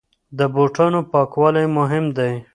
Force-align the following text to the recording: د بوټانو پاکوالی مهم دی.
د 0.37 0.39
بوټانو 0.53 0.99
پاکوالی 1.11 1.65
مهم 1.77 2.05
دی. 2.17 2.33